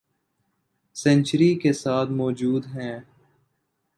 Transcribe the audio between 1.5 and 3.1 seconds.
کے ساتھ موجود ہیں